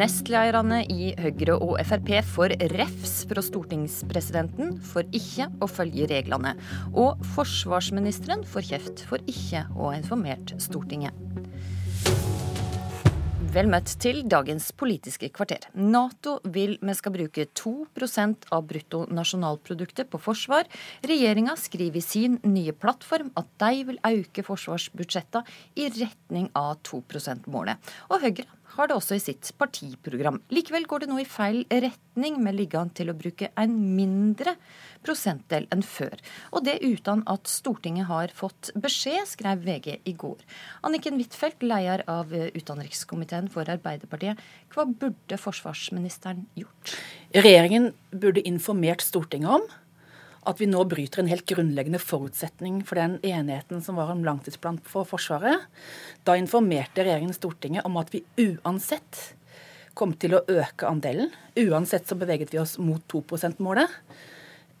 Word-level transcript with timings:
Nestlederne 0.00 0.78
i 0.88 1.10
Høyre 1.20 1.58
og 1.60 1.74
Frp 1.84 2.08
får 2.24 2.54
refs 2.72 3.18
fra 3.28 3.42
stortingspresidenten 3.44 4.78
for 4.80 5.04
ikke 5.12 5.50
å 5.60 5.68
følge 5.68 6.06
reglene. 6.08 6.54
Og 6.96 7.20
forsvarsministeren 7.34 8.46
får 8.48 8.68
kjeft 8.70 9.02
for 9.10 9.20
ikke 9.28 9.66
å 9.76 9.90
ha 9.90 9.98
informert 9.98 10.54
Stortinget. 10.62 11.12
Vel 13.50 13.66
møtt 13.66 13.92
til 14.00 14.22
dagens 14.30 14.70
Politiske 14.78 15.28
kvarter. 15.34 15.64
Nato 15.74 16.36
vil 16.54 16.76
vi 16.78 16.94
skal 16.94 17.14
bruke 17.18 17.48
2% 17.58 18.46
av 18.54 18.62
bruttonasjonalproduktet 18.70 20.08
på 20.08 20.20
forsvar. 20.22 20.70
Regjeringa 21.02 21.56
skriver 21.58 21.98
i 21.98 22.04
sin 22.04 22.38
nye 22.46 22.72
plattform 22.72 23.34
at 23.36 23.50
de 23.60 23.84
vil 23.90 24.00
øke 24.06 24.46
forsvarsbudsjettene 24.46 25.58
i 25.82 25.90
retning 25.98 26.46
av 26.54 26.78
2 26.86 27.02
%-målet. 27.10 27.92
Og 28.14 28.22
Høyre 28.22 28.46
har 28.76 28.90
det 28.90 28.96
også 28.96 29.16
i 29.16 29.22
sitt 29.22 29.50
partiprogram. 29.60 30.40
Likevel 30.52 30.86
går 30.88 31.04
det 31.04 31.10
nå 31.10 31.18
i 31.22 31.28
feil 31.28 31.64
retning, 31.70 32.38
med 32.42 32.56
liggende 32.58 32.94
til 32.98 33.10
å 33.10 33.16
bruke 33.16 33.48
en 33.58 33.74
mindre 33.96 34.56
prosentdel 35.06 35.66
enn 35.72 35.82
før. 35.86 36.20
Og 36.52 36.66
det 36.66 36.78
uten 36.84 37.22
at 37.30 37.48
Stortinget 37.48 38.08
har 38.10 38.34
fått 38.36 38.72
beskjed, 38.76 39.24
skrev 39.30 39.64
VG 39.64 40.00
i 40.04 40.14
går. 40.18 40.42
Anniken 40.86 41.20
Huitfeldt, 41.20 41.64
leder 41.64 42.04
av 42.10 42.34
utenrikskomiteen 42.34 43.48
for 43.52 43.70
Arbeiderpartiet. 43.72 44.40
Hva 44.74 44.86
burde 44.86 45.40
forsvarsministeren 45.40 46.46
gjort? 46.58 46.96
Regjeringen 47.34 47.92
burde 48.12 48.44
informert 48.48 49.04
Stortinget 49.06 49.60
om 49.60 49.70
at 50.48 50.60
vi 50.60 50.68
nå 50.70 50.84
bryter 50.88 51.20
en 51.20 51.28
helt 51.30 51.44
grunnleggende 51.48 52.00
forutsetning 52.00 52.80
for 52.86 52.96
den 53.00 53.18
enigheten 53.26 53.82
som 53.84 53.98
var 54.00 54.12
om 54.12 54.24
langtidsplan 54.24 54.80
for 54.88 55.08
Forsvaret. 55.08 55.66
Da 56.24 56.36
informerte 56.40 57.04
regjeringen 57.04 57.36
Stortinget 57.36 57.84
om 57.88 57.98
at 58.00 58.12
vi 58.14 58.24
uansett 58.40 59.34
kom 59.98 60.14
til 60.16 60.38
å 60.38 60.44
øke 60.48 60.88
andelen. 60.88 61.32
Uansett 61.60 62.08
så 62.08 62.16
beveget 62.16 62.54
vi 62.54 62.60
oss 62.62 62.78
mot 62.80 63.04
2 63.12 63.24
%-målet. 63.28 63.90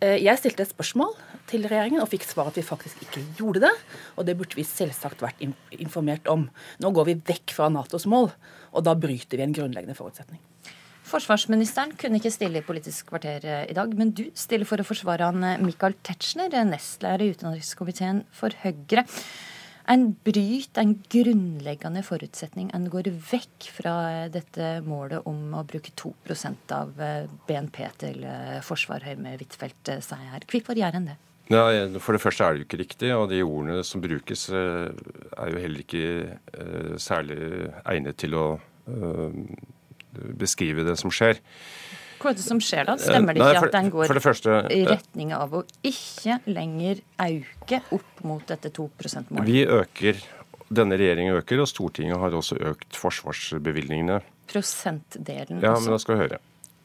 Eh, 0.00 0.16
jeg 0.24 0.40
stilte 0.40 0.64
et 0.64 0.72
spørsmål 0.72 1.12
til 1.50 1.66
regjeringen 1.68 2.00
og 2.00 2.08
fikk 2.08 2.24
svar 2.24 2.48
at 2.48 2.56
vi 2.56 2.64
faktisk 2.64 3.02
ikke 3.04 3.24
gjorde 3.36 3.66
det. 3.66 3.72
Og 4.16 4.24
det 4.28 4.38
burde 4.38 4.56
vi 4.56 4.64
selvsagt 4.64 5.20
vært 5.20 5.42
informert 5.76 6.30
om. 6.32 6.48
Nå 6.80 6.92
går 6.96 7.10
vi 7.10 7.18
vekk 7.34 7.56
fra 7.58 7.68
Natos 7.72 8.08
mål, 8.08 8.30
og 8.72 8.86
da 8.86 8.96
bryter 8.96 9.36
vi 9.36 9.44
en 9.44 9.56
grunnleggende 9.56 9.98
forutsetning. 9.98 10.40
Forsvarsministeren 11.10 11.96
kunne 11.98 12.20
ikke 12.20 12.30
stille 12.30 12.60
i 12.60 12.64
Politisk 12.64 13.08
kvarter 13.10 13.42
eh, 13.42 13.64
i 13.70 13.74
dag, 13.74 13.90
men 13.98 14.12
du 14.14 14.28
stiller 14.38 14.68
for 14.68 14.78
å 14.78 14.86
forsvare 14.86 15.26
han 15.26 15.42
eh, 15.46 15.62
Michael 15.62 15.96
Tetzschner, 16.06 16.52
eh, 16.54 16.66
nestleder 16.68 17.24
i 17.24 17.32
utenrikskomiteen 17.34 18.22
for 18.34 18.54
Høyre. 18.62 19.02
En 19.90 20.04
bryt 20.22 20.78
en 20.78 20.92
grunnleggende 21.10 22.04
forutsetning. 22.06 22.68
En 22.76 22.86
går 22.92 23.10
vekk 23.32 23.66
fra 23.80 23.94
dette 24.30 24.68
målet 24.86 25.26
om 25.26 25.56
å 25.58 25.64
bruke 25.66 25.90
2% 25.98 26.74
av 26.76 26.92
BNP 27.48 27.80
til 27.98 28.22
forsvar, 28.62 29.02
Høyme 29.08 29.32
Huitfeldt 29.40 29.90
sier 30.04 30.30
her. 30.30 30.46
Hvorfor 30.46 30.78
gjør 30.78 31.00
en 31.00 31.10
det? 31.10 31.16
Ja, 31.50 31.64
For 31.98 32.14
det 32.14 32.22
første 32.22 32.46
er 32.46 32.54
det 32.54 32.62
jo 32.62 32.68
ikke 32.68 32.82
riktig, 32.84 33.10
og 33.16 33.32
de 33.32 33.42
ordene 33.42 33.82
som 33.82 34.04
brukes 34.04 34.46
er 34.54 35.50
jo 35.50 35.64
heller 35.64 35.82
ikke 35.82 36.94
særlig 37.02 37.40
egnet 37.82 38.20
til 38.22 38.38
å 38.38 38.46
beskrive 40.12 40.84
det 40.86 40.96
som 41.00 41.12
skjer. 41.14 41.40
Hva 42.20 42.34
er 42.34 42.36
det 42.36 42.44
som 42.44 42.58
skjer 42.60 42.84
da? 42.84 42.96
Stemmer 43.00 43.36
det 43.36 43.40
ikke 43.40 43.48
Nei, 43.48 43.60
for, 43.62 43.70
at 43.70 43.76
den 43.78 43.90
går 43.94 44.20
første, 44.20 44.56
i 44.76 44.82
retning 44.88 45.32
av 45.32 45.54
å 45.56 45.62
ikke 45.88 46.36
lenger 46.52 47.00
øke 47.24 47.80
opp 47.96 48.20
mot 48.28 48.44
dette 48.48 48.72
2 48.76 48.88
%-målet? 49.00 49.48
Vi 49.48 49.62
øker, 49.64 50.20
denne 50.68 50.98
regjeringen 51.00 51.38
øker, 51.40 51.62
og 51.64 51.70
Stortinget 51.70 52.20
har 52.20 52.36
også 52.36 52.60
økt 52.74 52.98
forsvarsbevilgningene. 53.00 54.20
Prosentdelen 54.52 55.64
ja, 55.64 55.72
også? 55.72 55.86
men 55.86 55.96
da 55.96 56.02
skal 56.02 56.16
vi 56.16 56.20
høre. 56.26 56.42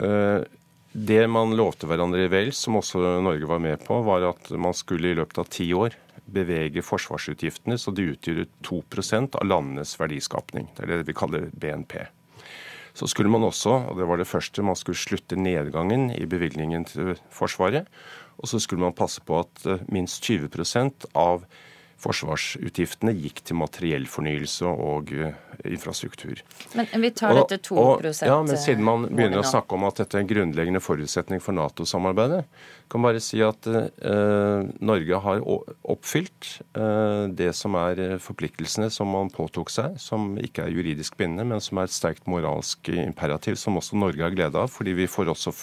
Eh, 0.08 0.48
det 0.96 1.22
man 1.28 1.52
lovte 1.60 1.90
hverandre 1.92 2.24
i 2.24 2.32
Wales, 2.32 2.62
som 2.64 2.80
også 2.80 3.04
Norge 3.26 3.52
var 3.52 3.60
med 3.60 3.84
på, 3.84 4.00
var 4.08 4.30
at 4.32 4.48
man 4.56 4.76
skulle 4.78 5.12
i 5.12 5.20
løpet 5.20 5.42
av 5.44 5.52
ti 5.52 5.68
år 5.76 6.00
bevege 6.26 6.82
forsvarsutgiftene 6.86 7.76
så 7.78 7.92
de 7.92 8.08
utgjør 8.14 8.46
2% 8.66 9.36
av 9.36 9.48
landenes 9.48 9.92
verdiskapning. 10.00 10.70
Det 10.78 10.88
er 10.88 10.94
det 10.96 11.10
vi 11.10 11.18
kaller 11.18 11.50
BNP. 11.52 12.00
Så 12.96 13.10
skulle 13.12 13.32
man 13.32 13.44
også, 13.44 13.74
og 13.90 13.98
det 14.00 14.08
var 14.08 14.20
det 14.22 14.28
første, 14.30 14.64
man 14.64 14.78
skulle 14.80 15.00
slutte 15.00 15.36
nedgangen 15.36 16.10
i 16.16 16.26
bevilgningen 16.26 16.86
til 16.88 17.18
Forsvaret. 17.30 17.90
Og 18.40 18.48
så 18.48 18.60
skulle 18.60 18.84
man 18.84 18.96
passe 18.96 19.24
på 19.24 19.40
at 19.44 19.66
eh, 19.68 19.84
minst 19.92 20.24
20 20.24 20.48
av 21.16 21.46
forsvarsutgiftene 22.02 23.14
gikk 23.16 23.42
til 23.48 23.58
materiellfornyelse 23.60 24.68
og 24.70 25.12
uh, 25.16 25.34
infrastruktur. 25.66 26.42
Men 26.76 26.90
vi 27.02 27.12
tar 27.16 27.36
dette 27.40 27.60
2 27.66 27.78
og, 27.80 28.06
Ja, 28.26 28.38
men 28.44 28.60
siden 28.60 28.86
man 28.86 29.08
begynner 29.10 29.42
å 29.42 29.48
snakke 29.48 29.78
om 29.78 29.88
at 29.88 30.02
dette 30.02 30.20
er 30.20 30.26
en 30.26 30.30
grunnleggende 30.30 30.84
forutsetning 30.84 31.44
for 31.44 31.56
Nato-samarbeidet, 31.58 32.44
kan 32.92 33.02
bare 33.02 33.22
si 33.24 33.40
at 33.42 33.66
uh, 33.66 34.62
Norge 34.86 35.22
har 35.24 35.42
oppfylt 35.42 36.52
uh, 36.78 37.26
det 37.34 37.50
som 37.58 37.78
er 37.80 38.20
forpliktelsene 38.22 38.92
som 38.94 39.10
man 39.10 39.32
påtok 39.34 39.72
seg, 39.74 39.96
som 40.02 40.36
ikke 40.38 40.68
er 40.68 40.76
juridisk 40.76 41.18
bindende, 41.18 41.48
men 41.50 41.64
som 41.64 41.82
er 41.82 41.90
et 41.90 41.96
sterkt 41.96 42.30
moralsk 42.30 42.92
imperativ, 42.94 43.58
som 43.62 43.80
også 43.80 43.98
Norge 43.98 44.22
har 44.22 44.36
glede 44.36 44.60
av, 44.60 44.70
fordi 44.74 44.94
vi 45.00 45.10
får 45.10 45.32
også 45.34 45.56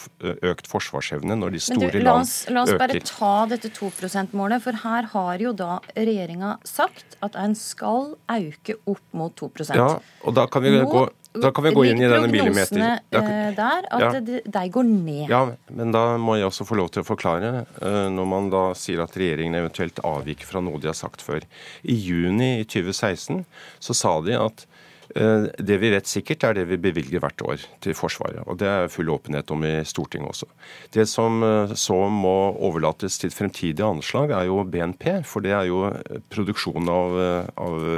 økt 0.50 0.70
forsvarsevne 0.70 1.37
når 1.38 1.54
de 1.54 1.62
store 1.62 1.93
du, 1.93 2.00
la 2.03 2.16
oss, 2.22 2.34
land 2.49 2.56
øker. 2.56 2.56
La 2.56 2.64
oss 2.64 2.82
bare 2.82 3.04
ta 3.06 3.32
dette 3.53 3.70
2 3.76 3.93
%-målet, 4.00 4.64
for 4.64 4.82
her 4.82 5.09
har 5.12 5.43
jo 5.43 5.54
da 5.56 5.78
regjeringa 6.22 6.59
sagt 6.65 7.16
at 7.25 7.37
en 7.38 7.55
skal 7.59 8.15
øke 8.31 8.78
opp 8.87 9.03
mot 9.16 9.34
2% 9.38 9.75
Ja, 9.77 9.97
og 9.99 10.37
da 10.37 10.47
kan 10.47 10.65
vi 10.65 10.72
Nå, 10.77 10.87
gå 10.91 11.09
da 11.33 11.49
kan 11.49 11.65
vi 11.65 11.71
gå 11.72 11.84
inn 11.88 12.00
i 12.03 12.09
denne 12.10 12.28
millimeter. 12.28 12.83
Eh, 13.09 13.55
der 13.56 13.87
at 13.88 14.03
ja. 14.03 14.21
de, 14.21 14.43
de 14.44 14.62
går 14.69 14.84
ned. 14.84 15.31
Ja, 15.31 15.47
men 15.72 15.94
da 15.94 16.19
må 16.21 16.37
jeg 16.37 16.50
også 16.50 16.66
få 16.69 16.77
lov 16.77 16.91
til 16.93 17.00
å 17.00 17.09
forklare. 17.09 17.65
Eh, 17.81 18.09
når 18.12 18.28
man 18.28 18.50
da 18.53 18.61
sier 18.77 19.00
at 19.00 19.16
regjeringen 19.16 19.56
eventuelt 19.56 20.03
avviker 20.05 20.50
fra 20.50 20.61
noe 20.61 20.77
de 20.82 20.91
har 20.91 20.99
sagt 20.99 21.25
før. 21.25 21.47
I 21.88 21.97
juni 21.97 22.59
i 22.61 22.66
2016 22.69 23.47
så 23.81 23.97
sa 23.97 24.19
de 24.27 24.37
at 24.37 24.66
det 25.12 25.77
vi 25.83 25.91
vet 25.93 26.09
sikkert, 26.09 26.45
er 26.47 26.56
det 26.56 26.65
vi 26.71 26.78
bevilger 26.81 27.21
hvert 27.23 27.43
år 27.45 27.65
til 27.84 27.97
Forsvaret. 27.97 28.43
Og 28.47 28.59
det 28.61 28.69
er 28.69 28.91
full 28.93 29.11
åpenhet 29.12 29.50
om 29.53 29.65
i 29.67 29.75
Stortinget 29.89 30.31
også. 30.31 30.49
Det 30.95 31.06
som 31.11 31.43
eh, 31.45 31.75
så 31.78 31.99
må 32.12 32.34
overlates 32.56 33.19
til 33.21 33.34
fremtidige 33.34 33.87
anslag, 33.87 34.33
er 34.33 34.49
jo 34.49 34.62
BNP. 34.65 35.23
For 35.28 35.45
det 35.45 35.55
er 35.56 35.69
jo 35.69 35.84
eh, 35.91 36.21
produksjonen 36.33 36.89
av, 36.93 37.19
av 37.61 37.89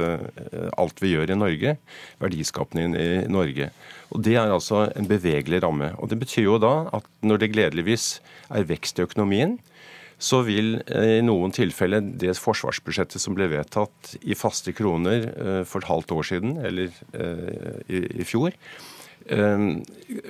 alt 0.81 1.03
vi 1.03 1.13
gjør 1.13 1.31
i 1.31 1.39
Norge. 1.39 1.77
Verdiskapningen 2.23 2.97
i 2.99 3.09
Norge. 3.31 3.71
Og 4.13 4.23
Det 4.25 4.35
er 4.39 4.51
altså 4.51 4.85
en 4.95 5.07
bevegelig 5.09 5.63
ramme. 5.63 5.93
Og 5.99 6.09
Det 6.09 6.19
betyr 6.19 6.49
jo 6.49 6.59
da 6.61 6.89
at 6.95 7.07
når 7.25 7.41
det 7.41 7.53
gledeligvis 7.55 8.19
er 8.49 8.67
vekst 8.67 8.99
i 8.99 9.07
økonomien, 9.07 9.57
så 10.17 10.41
vil 10.47 10.77
eh, 10.87 11.17
i 11.19 11.23
noen 11.25 11.53
tilfeller 11.55 12.03
det 12.19 12.35
forsvarsbudsjettet 12.39 13.21
som 13.21 13.35
ble 13.37 13.49
vedtatt 13.51 14.15
i 14.23 14.37
faste 14.37 14.73
kroner 14.75 15.29
eh, 15.33 15.61
for 15.67 15.83
et 15.83 15.89
halvt 15.91 16.13
år 16.15 16.27
siden, 16.31 16.57
eller 16.65 16.91
eh, 17.13 17.79
i 17.89 18.27
fjor, 18.27 18.55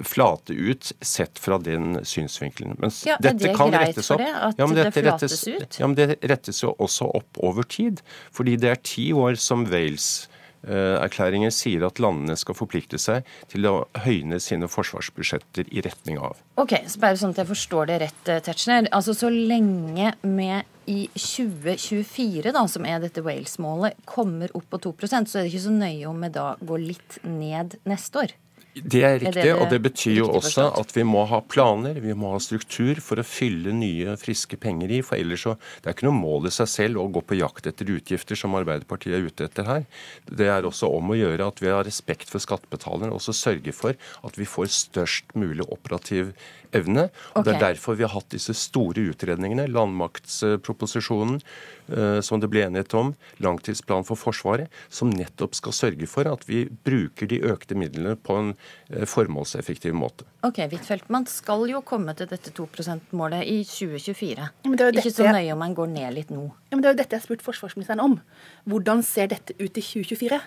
flate 0.08 0.54
ut 0.56 0.94
sett 1.04 1.40
fra 1.44 1.58
den 1.60 1.98
synsvinkelen. 2.08 2.78
Mens 2.80 3.02
ja, 3.04 3.18
er 3.20 3.36
det 3.36 3.52
greit 3.52 3.98
for 4.00 4.22
det 4.24 4.30
at 4.32 4.62
ja, 4.62 4.68
det 4.72 4.86
flates 4.96 5.34
rettes, 5.36 5.44
ut? 5.50 5.80
Ja, 5.82 5.90
men 5.90 5.98
Det 6.00 6.16
rettes 6.24 6.62
jo 6.64 6.72
også 6.80 7.10
opp 7.20 7.42
over 7.44 7.68
tid. 7.68 8.00
Fordi 8.32 8.56
det 8.56 8.72
er 8.72 8.80
ti 8.80 9.10
år 9.12 9.36
som 9.36 9.68
Wales 9.68 10.30
Eh, 10.66 10.98
erklæringen 10.98 11.54
sier 11.54 11.86
at 11.86 12.00
landene 12.02 12.36
skal 12.40 12.58
forplikte 12.58 12.98
seg 13.02 13.26
til 13.52 13.68
å 13.70 13.76
høyne 14.06 14.40
sine 14.42 14.70
forsvarsbudsjetter 14.72 15.70
i 15.70 15.84
retning 15.86 16.18
av. 16.18 16.40
Ok, 16.62 16.78
så 16.90 17.02
bare 17.02 17.20
sånn 17.22 17.36
at 17.36 17.44
jeg 17.44 17.52
forstår 17.52 17.92
det 17.92 18.00
rett, 18.02 18.24
eh, 18.30 18.42
Tetzschner. 18.42 18.90
Altså 18.92 19.14
Så 19.16 19.30
lenge 19.30 20.14
vi 20.22 20.64
i 20.88 21.10
2024, 21.14 22.52
da, 22.52 22.66
som 22.68 22.86
er 22.86 23.00
dette 23.00 23.24
Wales-målet, 23.26 23.94
kommer 24.06 24.50
opp 24.54 24.70
på 24.70 24.82
2% 24.94 25.30
så 25.30 25.40
er 25.40 25.46
det 25.46 25.54
ikke 25.54 25.66
så 25.66 25.74
nøye 25.74 26.10
om 26.10 26.22
vi 26.22 26.30
da 26.30 26.56
går 26.62 26.82
litt 26.82 27.20
ned 27.24 27.78
neste 27.86 28.26
år? 28.26 28.36
Det 28.76 29.02
er 29.08 29.20
riktig, 29.22 29.40
er 29.40 29.54
det 29.54 29.54
og 29.56 29.70
det 29.72 29.78
betyr 29.86 30.18
jo 30.18 30.26
også 30.28 30.66
forstått? 30.66 30.80
at 30.82 30.98
vi 30.98 31.04
må 31.08 31.22
ha 31.32 31.40
planer, 31.48 32.00
vi 32.04 32.16
må 32.18 32.34
ha 32.34 32.40
struktur 32.44 33.00
for 33.04 33.22
å 33.22 33.24
fylle 33.24 33.72
nye, 33.72 34.18
friske 34.20 34.60
penger 34.60 34.92
i. 34.98 35.00
For 35.06 35.16
ellers 35.16 35.46
så 35.46 35.54
Det 35.56 35.88
er 35.88 35.96
ikke 35.96 36.10
noe 36.10 36.20
mål 36.20 36.50
i 36.50 36.54
seg 36.56 36.68
selv 36.68 37.00
å 37.00 37.08
gå 37.08 37.24
på 37.24 37.38
jakt 37.40 37.70
etter 37.72 37.88
utgifter, 37.94 38.36
som 38.36 38.58
Arbeiderpartiet 38.60 39.16
er 39.16 39.30
ute 39.30 39.48
etter 39.48 39.70
her. 39.70 39.86
Det 40.28 40.50
er 40.52 40.68
også 40.68 40.92
om 40.92 41.14
å 41.14 41.20
gjøre 41.20 41.48
at 41.48 41.64
vi 41.64 41.72
har 41.72 41.88
respekt 41.88 42.32
for 42.32 42.44
skattebetalerne, 42.44 43.14
og 43.16 43.24
så 43.24 43.36
sørge 43.36 43.72
for 43.76 43.96
at 43.96 44.40
vi 44.40 44.50
får 44.50 44.74
størst 44.76 45.36
mulig 45.40 45.64
operativ 45.72 46.36
evne. 46.74 47.10
Og 47.34 47.42
okay. 47.42 47.46
Det 47.46 47.56
er 47.56 47.64
derfor 47.68 48.00
vi 48.00 48.08
har 48.08 48.16
hatt 48.16 48.30
disse 48.34 48.56
store 48.58 49.10
utredningene. 49.12 49.68
Landmaktsproposisjonen, 49.72 51.42
Eh, 51.86 52.22
som 52.22 52.42
det 52.42 52.50
ble 52.50 52.64
enighet 52.66 52.94
om, 52.98 53.12
langtidsplan 53.46 54.06
for 54.08 54.18
Forsvaret, 54.18 54.74
som 54.90 55.12
nettopp 55.14 55.54
skal 55.54 55.76
sørge 55.76 56.08
for 56.10 56.26
at 56.26 56.48
vi 56.50 56.64
bruker 56.66 57.30
de 57.30 57.38
økte 57.46 57.78
midlene 57.78 58.16
på 58.18 58.38
en 58.40 58.50
eh, 58.90 59.06
formålseffektiv 59.06 59.94
måte. 59.94 60.26
Ok, 60.48 60.64
Huitfeldt, 60.72 61.12
Man 61.14 61.28
skal 61.30 61.68
jo 61.70 61.84
komme 61.86 62.16
til 62.18 62.30
dette 62.32 62.50
2 62.58 62.66
%-målet 62.74 63.46
i 63.46 63.60
2024. 63.70 64.50
Ikke 64.66 65.14
så 65.14 65.30
nøye 65.30 65.54
om 65.54 65.62
man 65.62 65.78
går 65.78 65.94
ned 65.94 66.18
litt 66.18 66.34
nå. 66.34 66.48
Ja, 66.72 66.74
men 66.74 66.82
Det 66.82 66.90
er 66.90 66.96
jo 66.96 67.02
dette 67.04 67.18
jeg 67.18 67.22
har 67.22 67.28
spurt 67.28 67.46
forsvarsministeren 67.46 68.02
om. 68.02 68.20
Hvordan 68.66 69.06
ser 69.06 69.30
dette 69.30 69.54
ut 69.60 69.78
i 69.78 69.86
2024? 69.86 70.42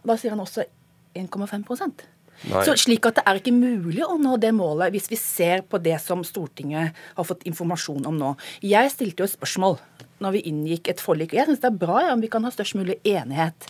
Og 0.00 0.08
Da 0.08 0.16
sier 0.16 0.32
han 0.32 0.40
også 0.40 0.64
1,5 1.14 1.68
Nei. 1.68 2.06
Så 2.48 2.74
slik 2.80 3.04
at 3.08 3.18
det 3.18 3.24
er 3.28 3.40
ikke 3.40 3.52
mulig 3.52 4.04
å 4.06 4.16
nå 4.20 4.36
det 4.40 4.52
målet 4.56 4.94
hvis 4.94 5.10
vi 5.12 5.18
ser 5.20 5.64
på 5.68 5.80
det 5.82 5.98
som 6.00 6.22
Stortinget 6.24 6.96
har 7.16 7.26
fått 7.28 7.44
informasjon 7.48 8.06
om 8.08 8.16
nå. 8.16 8.34
Jeg 8.64 8.92
stilte 8.94 9.22
jo 9.24 9.28
et 9.28 9.36
spørsmål 9.36 9.76
når 10.24 10.36
vi 10.36 10.44
inngikk 10.50 10.88
et 10.92 11.02
forlik. 11.02 11.34
Jeg 11.36 11.48
syns 11.48 11.62
det 11.62 11.70
er 11.70 11.80
bra 11.80 12.04
ja, 12.04 12.14
om 12.14 12.22
vi 12.24 12.30
kan 12.32 12.44
ha 12.44 12.52
størst 12.52 12.76
mulig 12.80 12.98
enighet. 13.08 13.68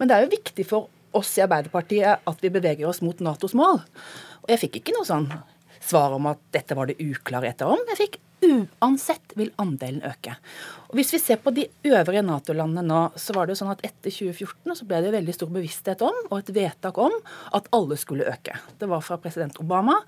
Men 0.00 0.08
det 0.08 0.16
er 0.16 0.24
jo 0.24 0.34
viktig 0.36 0.66
for 0.68 0.88
oss 1.16 1.34
i 1.38 1.44
Arbeiderpartiet 1.44 2.24
at 2.28 2.44
vi 2.44 2.52
beveger 2.52 2.88
oss 2.88 3.02
mot 3.04 3.20
Natos 3.24 3.56
mål. 3.56 3.80
Og 4.44 4.52
jeg 4.52 4.64
fikk 4.66 4.80
ikke 4.80 4.96
noe 4.96 5.08
sånn 5.08 5.28
svar 5.86 6.16
om 6.16 6.28
at 6.30 6.40
dette 6.56 6.76
var 6.76 6.88
det 6.90 6.98
uklarheter 7.00 7.68
om. 7.68 7.84
Jeg 7.92 8.00
fikk 8.00 8.18
uansett 8.44 9.32
vil 9.38 9.52
andelen 9.60 10.02
øke. 10.06 10.36
Og 10.90 10.98
Hvis 10.98 11.12
vi 11.14 11.20
ser 11.22 11.40
på 11.42 11.52
de 11.54 11.66
øvrige 11.84 12.22
Nato-landene 12.26 12.84
nå, 12.86 13.00
så 13.16 13.34
var 13.36 13.46
det 13.46 13.56
jo 13.56 13.60
sånn 13.62 13.72
at 13.72 13.84
etter 13.86 14.12
2014 14.12 14.76
så 14.78 14.88
ble 14.88 15.00
det 15.04 15.14
veldig 15.14 15.34
stor 15.36 15.50
bevissthet 15.54 16.04
om 16.06 16.18
og 16.28 16.36
et 16.38 16.52
vedtak 16.56 16.98
om 16.98 17.14
at 17.56 17.70
alle 17.76 17.98
skulle 18.00 18.28
øke. 18.28 18.58
Det 18.78 18.88
var 18.90 19.04
fra 19.04 19.18
president 19.22 19.58
Obama 19.62 19.98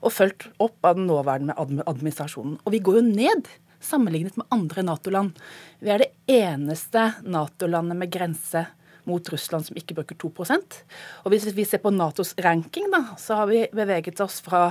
og 0.00 0.14
fulgt 0.14 0.48
opp 0.62 0.78
av 0.84 0.98
den 0.98 1.08
nåværende 1.10 1.56
administrasjonen. 1.58 2.60
Og 2.64 2.74
vi 2.74 2.82
går 2.84 3.00
jo 3.00 3.06
ned 3.10 3.50
sammenlignet 3.82 4.38
med 4.38 4.46
andre 4.54 4.84
Nato-land. 4.86 5.34
Vi 5.82 5.90
er 5.90 6.04
det 6.04 6.12
eneste 6.30 7.12
Nato-landet 7.26 7.98
med 7.98 8.12
grense 8.14 8.66
mot 9.08 9.28
Russland 9.32 9.66
som 9.66 9.78
ikke 9.78 9.96
bruker 9.98 10.18
2% 10.18 10.78
Og 11.24 11.32
Hvis 11.32 11.48
vi 11.56 11.66
ser 11.68 11.82
på 11.82 11.92
Natos 11.94 12.34
ranking, 12.42 12.90
da, 12.92 13.16
så 13.18 13.40
har 13.40 13.50
vi 13.50 13.66
beveget 13.74 14.20
oss 14.22 14.40
fra 14.44 14.68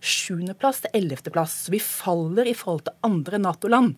sjuendeplass 0.00 0.82
til 0.84 0.96
ellevteplass. 0.96 1.54
Så 1.66 1.74
vi 1.74 1.80
faller 1.82 2.48
i 2.48 2.56
forhold 2.56 2.86
til 2.88 2.98
andre 3.06 3.40
Nato-land. 3.40 3.94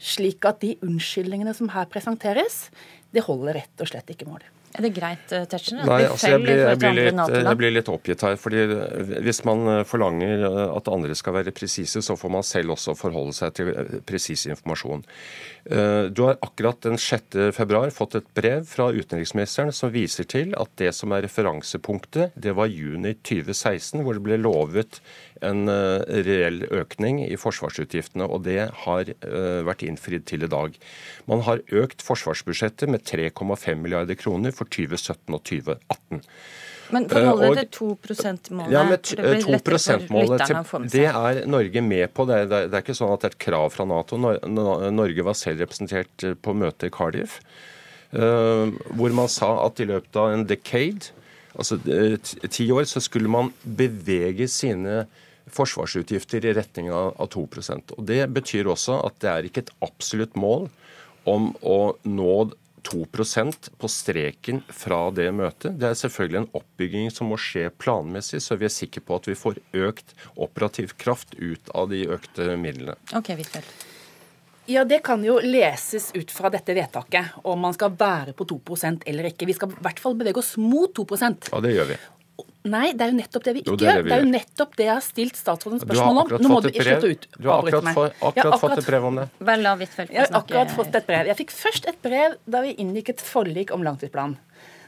Slik 0.00 0.44
at 0.48 0.60
de 0.64 0.76
unnskyldningene 0.84 1.54
som 1.56 1.72
her 1.74 1.88
presenteres, 1.92 2.68
det 3.12 3.26
holder 3.28 3.60
rett 3.62 3.84
og 3.84 3.92
slett 3.92 4.12
ikke 4.12 4.28
mål. 4.28 4.44
Er 4.76 4.84
det 4.84 4.90
greit, 4.94 5.32
eh, 5.32 5.46
Tetzschner? 5.48 5.86
Nei, 5.88 6.02
altså 6.04 6.34
jeg, 6.34 6.42
blir, 6.44 6.58
jeg, 6.60 6.78
blir 6.80 6.96
litt, 6.96 7.20
jeg, 7.32 7.58
blir, 7.60 7.72
litt, 7.72 7.88
oppgitt 7.88 8.24
her. 8.26 8.36
fordi 8.40 8.64
Hvis 9.24 9.40
man 9.48 9.64
eh, 9.72 9.84
forlanger 9.88 10.44
eh, 10.44 10.58
at 10.76 10.90
andre 10.92 11.16
skal 11.18 11.38
være 11.38 11.54
presise, 11.56 12.02
så 12.04 12.16
får 12.20 12.32
man 12.34 12.44
selv 12.46 12.76
også 12.76 12.94
forholde 12.98 13.32
seg 13.36 13.54
til 13.56 13.72
presis 14.08 14.46
informasjon. 14.50 15.04
Du 15.68 16.22
har 16.24 16.38
akkurat 16.40 16.78
den 16.86 16.96
6. 16.96 17.34
februar 17.52 17.90
fått 17.92 18.14
et 18.16 18.28
brev 18.36 18.62
fra 18.64 18.86
utenriksministeren 18.88 19.72
som 19.76 19.90
viser 19.92 20.24
til 20.24 20.54
at 20.56 20.70
det 20.80 20.94
som 20.96 21.12
er 21.12 21.26
referansepunktet, 21.26 22.32
det 22.40 22.54
var 22.56 22.70
juni 22.72 23.12
2016, 23.20 24.00
hvor 24.00 24.16
det 24.16 24.24
ble 24.24 24.38
lovet 24.40 25.00
en 25.44 25.70
reell 26.26 26.62
økning 26.68 27.20
i 27.26 27.36
forsvarsutgiftene. 27.40 28.26
Og 28.26 28.44
det 28.46 28.68
har 28.84 29.12
vært 29.66 29.84
innfridd 29.86 30.26
til 30.30 30.46
i 30.46 30.50
dag. 30.50 30.78
Man 31.30 31.44
har 31.48 31.64
økt 31.68 32.04
forsvarsbudsjettet 32.04 32.90
med 32.90 33.04
3,5 33.08 33.82
milliarder 33.82 34.18
kroner 34.18 34.54
for 34.54 34.70
2017 34.70 35.34
og 35.34 35.44
2018. 35.44 36.24
Men 36.94 37.06
forhold 37.10 37.56
deg 37.58 37.68
til 37.68 37.96
2 37.98 38.68
Ja, 38.72 38.84
men 38.88 39.00
2 39.04 39.58
%-målet, 39.60 40.44
det 40.92 41.04
er 41.10 41.40
Norge 41.50 41.82
med 41.84 42.14
på. 42.16 42.24
Det 42.28 42.38
er, 42.38 42.48
det 42.48 42.72
er, 42.72 42.80
ikke 42.80 42.96
sånn 42.96 43.12
at 43.12 43.24
det 43.24 43.30
er 43.30 43.36
et 43.36 43.44
krav 43.44 43.68
fra 43.74 43.86
Nato. 43.88 44.18
Norge 44.18 45.26
var 45.26 45.36
selv 45.38 45.64
representert 45.64 46.24
eh, 46.24 46.34
på 46.34 46.54
møtet 46.56 46.88
i 46.88 46.94
Cardiff, 46.94 47.38
eh, 48.16 48.72
hvor 48.96 49.16
man 49.16 49.30
sa 49.32 49.52
at 49.66 49.82
i 49.82 49.88
løpet 49.90 50.20
av 50.20 50.32
en 50.32 50.46
decade, 50.48 51.12
altså 51.54 51.80
eh, 51.92 52.16
ti 52.48 52.70
år, 52.72 52.88
så 52.88 53.04
skulle 53.04 53.30
man 53.32 53.52
bevege 53.62 54.48
sine 54.52 55.02
forsvarsutgifter 55.54 56.44
i 56.44 56.54
retning 56.56 56.90
av 56.94 57.16
2% 57.34 57.94
Og 57.96 58.06
Det 58.06 58.22
betyr 58.34 58.70
også 58.70 59.00
at 59.06 59.18
det 59.22 59.30
er 59.32 59.48
ikke 59.48 59.66
et 59.66 59.74
absolutt 59.84 60.36
mål 60.38 60.68
om 61.28 61.52
å 61.62 61.78
nå 62.08 62.38
2% 62.88 63.70
på 63.76 63.88
streken 63.90 64.62
fra 64.72 65.10
det 65.12 65.28
møtet. 65.34 65.76
Det 65.80 65.90
er 65.90 65.98
selvfølgelig 65.98 66.40
en 66.40 66.50
oppbygging 66.60 67.10
som 67.12 67.28
må 67.32 67.36
skje 67.40 67.68
planmessig, 67.76 68.40
så 68.40 68.56
vi 68.56 68.68
er 68.68 68.72
sikre 68.72 69.02
på 69.04 69.18
at 69.18 69.28
vi 69.28 69.36
får 69.36 69.60
økt 69.76 70.14
operativ 70.36 70.94
kraft 71.00 71.34
ut 71.36 71.72
av 71.74 71.90
de 71.92 72.06
økte 72.08 72.54
midlene. 72.56 72.96
Ok, 73.18 73.34
Wittfeldt. 73.36 73.86
Ja, 74.68 74.84
Det 74.84 74.98
kan 75.00 75.22
jo 75.24 75.38
leses 75.40 76.10
ut 76.14 76.30
fra 76.30 76.50
dette 76.52 76.74
vedtaket, 76.76 77.40
om 77.48 77.60
man 77.60 77.72
skal 77.72 77.94
være 77.96 78.34
på 78.36 78.44
2% 78.44 79.06
eller 79.08 79.30
ikke. 79.30 79.46
Vi 79.48 79.56
skal 79.56 79.72
i 79.72 79.78
hvert 79.80 80.00
fall 80.02 80.16
bevege 80.18 80.42
oss 80.42 80.58
mot 80.60 80.92
2% 80.92 81.48
Ja, 81.52 81.60
det 81.64 81.72
gjør 81.72 81.88
vi. 81.94 81.96
Nei, 82.68 82.92
det 82.96 83.06
er 83.06 83.12
jo 83.12 83.16
nettopp 83.18 83.44
det 83.46 83.54
vi 83.56 83.62
ikke 83.64 83.74
gjør. 83.74 84.00
Det, 84.00 84.04
det, 84.08 84.14
er 84.16 84.24
jo 84.24 84.30
nettopp 84.30 84.76
det 84.78 84.86
jeg 84.86 84.92
har 84.94 85.04
stilt 85.04 85.38
statsråden 85.38 85.82
spørsmål 85.82 86.22
om. 86.22 86.32
Nå 86.44 86.52
må 86.52 86.60
du 86.64 86.70
ikke 86.70 86.86
slutte 86.86 87.12
ut. 87.12 87.28
Du 87.36 87.48
har 87.48 87.62
akkurat, 87.62 87.90
for, 87.96 88.14
akkurat, 88.14 88.38
akkurat 88.38 88.62
fått 88.64 88.82
et 88.82 88.88
brev 88.90 89.06
om 89.08 89.20
det. 89.20 89.26
Vel, 89.50 89.64
la 89.66 89.74
Huitfeldt 89.80 90.14
Jeg 90.14 90.24
har 90.24 90.40
akkurat 90.40 90.74
fått 90.78 90.98
et 91.00 91.08
brev. 91.08 91.30
Jeg 91.32 91.40
fikk 91.42 91.54
først 91.56 91.90
et 91.90 92.00
brev 92.04 92.38
da 92.50 92.64
vi 92.64 92.74
inngikk 92.84 93.12
et 93.14 93.24
forlik 93.24 93.74
om 93.74 93.86
langtidsplanen. 93.86 94.38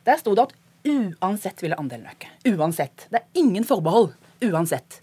Der 0.08 0.20
sto 0.20 0.34
det 0.36 0.48
at 0.48 0.56
uansett 0.90 1.62
ville 1.64 1.78
andelen 1.80 2.08
øke. 2.10 2.32
Uansett. 2.54 3.06
Det 3.12 3.20
er 3.20 3.40
ingen 3.42 3.66
forbehold. 3.68 4.12
Uansett. 4.46 5.00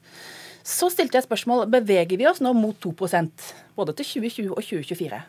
Så 0.68 0.90
stilte 0.92 1.20
jeg 1.20 1.28
spørsmål 1.28 1.68
beveger 1.72 2.20
vi 2.20 2.28
oss 2.28 2.42
nå 2.44 2.52
mot 2.58 2.76
2% 2.84 3.52
både 3.78 3.94
til 4.00 4.10
2020 4.18 4.52
og 4.52 4.64
2024. 4.66 5.22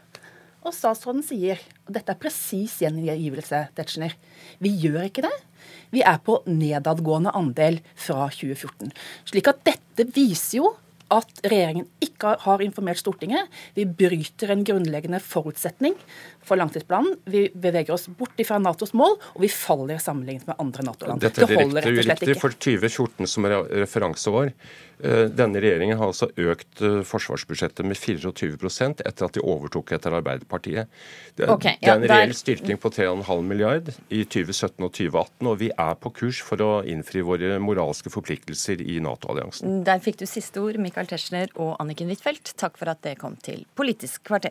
Og 0.67 0.75
statsråden 0.75 1.23
sier, 1.23 1.61
og 1.87 1.95
dette 1.95 2.13
er 2.13 2.19
presis 2.19 2.81
gjengivelse, 2.83 3.69
Tetzschner, 3.77 4.17
vi 4.59 4.73
gjør 4.83 5.07
ikke 5.07 5.25
det. 5.29 5.35
Vi 5.95 6.03
er 6.05 6.19
på 6.25 6.41
nedadgående 6.49 7.33
andel 7.37 7.81
fra 7.97 8.29
2014. 8.33 8.93
Slik 9.29 9.51
at 9.51 9.65
dette 9.69 10.09
viser 10.15 10.61
jo 10.61 10.75
at 11.15 11.43
regjeringen 11.45 11.87
ikke 12.05 12.35
har 12.45 12.65
informert 12.65 13.01
Stortinget. 13.01 13.49
Vi 13.77 13.87
bryter 13.87 14.53
en 14.53 14.65
grunnleggende 14.67 15.21
forutsetning 15.25 15.97
for 16.49 16.61
langtidsplanen. 16.61 17.17
Vi 17.29 17.47
beveger 17.55 17.95
oss 17.95 18.09
bort 18.19 18.37
fra 18.49 18.59
Natos 18.63 18.95
mål, 18.97 19.17
og 19.35 19.41
vi 19.45 19.51
faller 19.53 20.01
sammenlignet 20.03 20.49
med 20.49 20.59
andre 20.63 20.87
Nato-land. 20.89 21.23
Dette 21.23 21.45
er 21.45 21.55
direkte 21.55 21.95
uriktig 21.97 22.37
for 22.41 22.55
2014 22.55 23.29
som 23.29 23.49
er 23.49 23.59
referanseår. 23.85 24.53
Eh, 24.99 25.29
denne 25.31 25.61
regjeringen 25.63 25.99
har 26.01 26.11
altså 26.11 26.27
økt 26.35 26.81
eh, 26.83 27.01
forsvarsbudsjettet 27.07 27.87
med 27.87 27.99
24% 27.99 29.05
etter 29.07 29.27
at 29.29 29.37
de 29.37 29.43
overtok 29.47 29.93
etter 29.95 30.17
Arbeiderpartiet. 30.19 30.91
Det, 31.39 31.47
okay, 31.47 31.77
ja, 31.79 31.95
det 31.95 32.09
er 32.09 32.09
en 32.09 32.11
reell 32.11 32.35
styrking 32.35 32.81
på 32.83 32.91
3,5 32.97 33.45
milliard 33.47 33.93
i 34.11 34.25
2017 34.25 34.83
og 34.83 34.91
2018, 34.97 35.51
og 35.53 35.55
vi 35.61 35.71
er 35.71 35.95
på 36.03 36.13
kurs 36.19 36.41
for 36.43 36.65
å 36.65 36.71
innfri 36.83 37.23
våre 37.23 37.61
moralske 37.63 38.11
forpliktelser 38.11 38.83
i 38.83 38.99
Nato-alliansen. 39.05 39.85
Der 39.87 40.03
fikk 40.03 40.19
du 40.19 40.27
siste 40.27 40.65
ord, 40.65 40.81
Michael 40.99 41.13
Tetzschner 41.13 41.53
og 41.63 41.77
Anniken 41.79 42.09
Huitfeldt. 42.11 42.57
Takk 42.59 42.75
for 42.81 42.91
at 42.91 43.05
det 43.07 43.21
kom 43.21 43.37
til 43.47 43.61
Politisk 43.79 44.25
kvarter. 44.27 44.51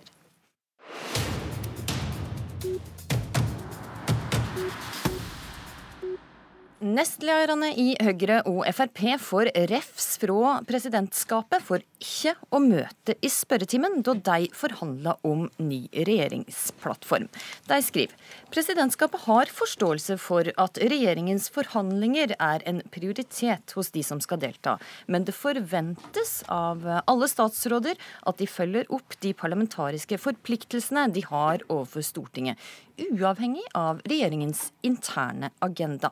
Nestlederne 6.88 7.68
i 7.76 7.96
Høyre 8.00 8.38
og 8.48 8.62
Frp 8.72 9.02
får 9.20 9.50
refs 9.68 10.06
fra 10.22 10.54
presidentskapet 10.68 11.64
for 11.66 11.84
ikke 12.00 12.36
å 12.54 12.62
møte 12.64 13.16
i 13.20 13.32
spørretimen 13.34 14.00
da 14.06 14.14
de 14.30 14.48
forhandla 14.56 15.18
om 15.28 15.48
ny 15.60 15.82
regjeringsplattform. 15.92 17.28
De 17.68 17.80
skriver 17.84 18.16
presidentskapet 18.54 19.26
har 19.26 19.52
forståelse 19.52 20.20
for 20.22 20.48
at 20.56 20.80
regjeringens 20.80 21.50
forhandlinger 21.52 22.38
er 22.38 22.64
en 22.70 22.80
prioritet 22.94 23.76
hos 23.76 23.92
de 23.92 24.06
som 24.06 24.24
skal 24.24 24.40
delta, 24.46 24.78
men 25.12 25.28
det 25.28 25.36
forventes 25.36 26.40
av 26.48 26.88
alle 27.04 27.32
statsråder 27.32 28.00
at 28.30 28.40
de 28.40 28.48
følger 28.48 28.88
opp 28.94 29.20
de 29.26 29.36
parlamentariske 29.36 30.22
forpliktelsene 30.24 31.10
de 31.12 31.26
har 31.28 31.66
overfor 31.68 32.06
Stortinget 32.06 32.62
uavhengig 32.98 33.64
av 33.78 34.02
regjeringens 34.08 34.72
interne 34.86 35.52
agenda. 35.64 36.12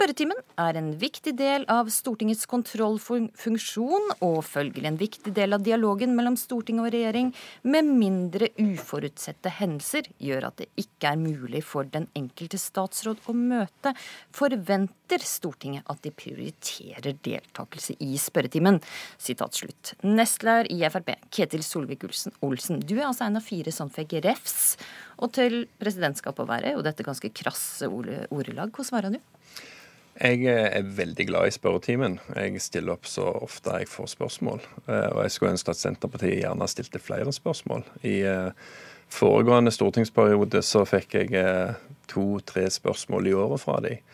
Spørretimen 0.00 0.38
er 0.56 0.78
en 0.80 0.86
viktig 0.96 1.34
del 1.36 1.66
av 1.68 1.90
Stortingets 1.92 2.46
kontrollfunksjon, 2.48 4.06
og 4.24 4.38
følgelig 4.48 4.88
en 4.88 4.96
viktig 4.96 5.32
del 5.36 5.52
av 5.52 5.60
dialogen 5.60 6.14
mellom 6.16 6.38
storting 6.40 6.78
og 6.80 6.86
regjering, 6.94 7.34
med 7.68 7.90
mindre 7.98 8.46
uforutsette 8.56 9.50
hendelser 9.58 10.06
gjør 10.16 10.46
at 10.48 10.62
det 10.62 10.70
ikke 10.80 11.10
er 11.10 11.20
mulig 11.20 11.60
for 11.68 11.84
den 11.92 12.06
enkelte 12.16 12.56
statsråd 12.56 13.20
å 13.28 13.34
møte, 13.36 13.92
forventer 14.32 15.20
Stortinget 15.20 15.84
at 15.92 16.00
de 16.06 16.14
prioriterer 16.16 17.18
deltakelse 17.20 17.98
i 18.00 18.14
spørretimen. 18.22 18.78
Sitat 19.20 19.58
slutt. 19.58 19.90
Nestleder 20.00 20.70
i 20.72 20.78
Frp, 20.94 21.10
Ketil 21.28 21.66
Solvik-Olsen, 21.66 22.80
du 22.80 22.94
er 22.96 23.10
altså 23.10 23.26
en 23.26 23.36
av 23.36 23.44
fire 23.44 23.74
som 23.76 23.92
fikk 23.92 24.16
refs 24.24 24.78
og 25.20 25.34
til 25.36 25.66
presidentskapet 25.82 26.46
å 26.46 26.48
være. 26.48 26.72
Og 26.78 26.86
dette 26.88 27.04
ganske 27.04 27.32
krasse 27.36 27.90
ordelag. 27.92 28.72
Hvordan 28.72 28.88
svarer 28.88 29.18
du? 29.18 29.20
Jeg 30.20 30.44
er 30.52 30.84
veldig 30.84 31.24
glad 31.30 31.48
i 31.48 31.52
spørretimen. 31.54 32.18
Jeg 32.36 32.60
stiller 32.60 32.92
opp 32.92 33.06
så 33.08 33.24
ofte 33.40 33.78
jeg 33.80 33.88
får 33.88 34.10
spørsmål. 34.12 34.58
Eh, 34.84 35.06
og 35.14 35.22
jeg 35.24 35.32
skulle 35.32 35.54
ønske 35.54 35.72
at 35.72 35.80
Senterpartiet 35.80 36.42
gjerne 36.42 36.68
stilte 36.68 37.00
flere 37.00 37.32
spørsmål. 37.32 37.86
I 38.04 38.18
eh, 38.28 38.66
foregående 39.08 39.72
stortingsperiode 39.72 40.60
så 40.66 40.84
fikk 40.84 41.16
jeg 41.16 41.32
eh, 41.40 41.72
to-tre 42.12 42.66
spørsmål 42.68 43.30
i 43.30 43.34
året 43.46 43.64
fra 43.64 43.78
dem. 43.86 44.04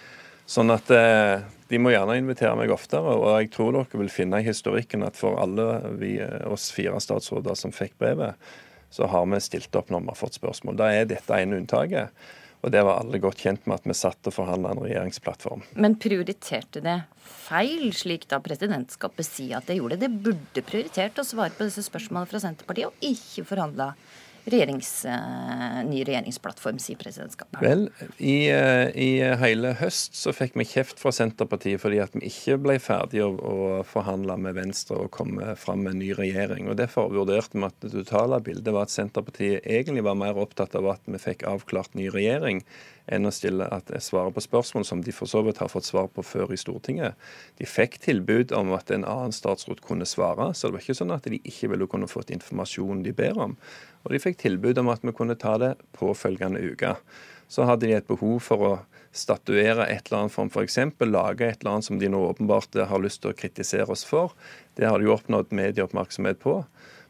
Sånn 0.47 0.71
at 0.71 0.87
de 0.87 1.79
må 1.83 1.91
gjerne 1.91 2.21
invitere 2.21 2.55
meg 2.55 2.71
oftere. 2.71 3.17
Og 3.19 3.27
jeg 3.41 3.51
tror 3.57 3.75
dere 3.75 3.99
vil 3.99 4.13
finne 4.15 4.39
i 4.39 4.47
historikken 4.47 5.03
at 5.03 5.19
for 5.19 5.41
alle 5.43 5.67
vi, 5.99 6.13
oss 6.47 6.69
fire 6.71 7.01
statsråder 7.03 7.59
som 7.59 7.75
fikk 7.75 7.97
brevet, 7.99 8.39
så 8.95 9.11
har 9.11 9.27
vi 9.27 9.43
stilt 9.43 9.75
opp 9.75 9.91
når 9.91 10.05
vi 10.05 10.13
har 10.13 10.21
fått 10.23 10.39
spørsmål. 10.39 10.79
Da 10.79 10.93
er 10.95 11.11
dette 11.11 11.41
ene 11.43 11.59
unntaket. 11.59 12.15
Og 12.67 12.73
det 12.75 12.83
var 12.83 12.99
alle 12.99 13.21
godt 13.23 13.45
kjent 13.45 13.69
med 13.71 13.79
at 13.79 13.85
vi 13.87 13.95
satt 13.95 14.27
og 14.27 14.35
forhandla 14.35 14.73
en 14.75 14.83
regjeringsplattform. 14.83 15.63
Men 15.79 15.95
prioriterte 16.03 16.83
det 16.83 16.97
feil, 17.23 17.93
slik 17.95 18.27
da 18.27 18.41
presidentskapet 18.43 19.29
sier 19.29 19.61
at 19.61 19.69
det 19.71 19.79
gjorde? 19.79 20.01
Det 20.03 20.11
burde 20.11 20.65
prioritert 20.67 21.21
å 21.23 21.27
svare 21.27 21.55
på 21.55 21.69
disse 21.69 21.85
spørsmålene 21.87 22.27
fra 22.27 22.43
Senterpartiet, 22.43 22.91
og 22.91 23.07
ikke 23.07 23.47
forhandla 23.47 23.93
regjerings, 24.47 24.91
eh, 25.05 25.85
ny 25.89 26.03
regjeringsplattform, 26.07 26.79
sier 26.83 26.99
presidentskapet. 27.01 27.59
Vel, 27.63 27.87
i, 28.19 28.49
eh, 28.53 28.91
i, 28.95 29.11
hele 29.41 29.75
høst 29.81 30.17
så 30.19 30.35
fikk 30.37 30.57
vi 30.59 30.67
kjeft 30.69 31.03
fra 31.03 31.13
Senterpartiet 31.15 31.83
fordi 31.83 32.01
at 32.05 32.15
vi 32.15 32.31
ikke 32.31 32.59
ble 32.63 32.79
ferdige 32.83 33.27
å, 33.27 33.35
å 33.37 33.83
forhandle 33.87 34.39
med 34.41 34.59
Venstre 34.59 35.01
og 35.03 35.13
komme 35.17 35.55
fram 35.59 35.83
med 35.85 35.97
en 35.97 36.03
ny 36.05 36.13
regjering. 36.19 36.71
og 36.71 36.79
Derfor 36.81 37.11
vurderte 37.15 37.59
vi 37.59 37.67
at 37.67 37.81
det 37.83 37.93
totale 37.95 38.41
bildet 38.41 38.75
var 38.75 38.87
at 38.87 38.95
Senterpartiet 38.95 39.67
egentlig 39.67 40.07
var 40.07 40.19
mer 40.19 40.39
opptatt 40.39 40.79
av 40.79 40.93
at 40.95 41.03
vi 41.11 41.23
fikk 41.23 41.47
avklart 41.51 41.99
ny 41.99 42.09
regjering, 42.15 42.63
enn 43.13 43.29
å 43.29 43.33
stille 43.35 43.67
at 43.73 43.91
jeg 43.93 44.03
svarer 44.03 44.35
på 44.35 44.43
spørsmål 44.45 44.87
som 44.89 45.03
de 45.05 45.15
for 45.15 45.31
så 45.31 45.43
vidt 45.47 45.61
har 45.63 45.71
fått 45.71 45.87
svar 45.89 46.09
på 46.13 46.25
før 46.27 46.53
i 46.55 46.59
Stortinget. 46.61 47.15
De 47.61 47.69
fikk 47.69 48.01
tilbud 48.03 48.55
om 48.57 48.73
at 48.77 48.91
en 48.95 49.07
annen 49.07 49.35
statsråd 49.35 49.83
kunne 49.85 50.09
svare, 50.09 50.51
så 50.55 50.69
det 50.69 50.77
var 50.77 50.85
ikke 50.85 50.99
sånn 50.99 51.15
at 51.15 51.29
de 51.31 51.41
ikke 51.43 51.71
ville 51.73 51.89
kunne 51.91 52.11
fått 52.11 52.35
informasjonen 52.35 53.05
de 53.07 53.15
ber 53.17 53.39
om. 53.49 53.57
Og 54.05 54.15
de 54.15 54.23
fikk 54.23 54.41
tilbud 54.43 54.79
om 54.83 54.91
at 54.93 55.07
vi 55.07 55.15
kunne 55.17 55.39
ta 55.39 55.57
det 55.63 55.75
påfølgende 55.99 56.63
uke. 56.63 56.97
Så 57.49 57.67
hadde 57.67 57.87
de 57.87 57.95
et 57.95 58.09
behov 58.09 58.41
for 58.43 58.67
å 58.67 58.75
statuere 59.17 59.87
et 59.87 60.09
eller 60.09 60.25
annet 60.25 60.35
form, 60.35 60.51
f.eks. 60.51 60.79
lage 61.07 61.47
et 61.47 61.63
eller 61.63 61.77
annet 61.77 61.87
som 61.87 62.01
de 62.01 62.11
nå 62.11 62.21
åpenbart 62.33 62.75
har 62.91 63.03
lyst 63.03 63.23
til 63.23 63.33
å 63.33 63.39
kritisere 63.39 63.89
oss 63.93 64.05
for. 64.05 64.35
Det 64.77 64.89
har 64.89 64.99
de 64.99 65.09
jo 65.09 65.15
oppnådd 65.15 65.55
medieoppmerksomhet 65.57 66.43
på. 66.43 66.59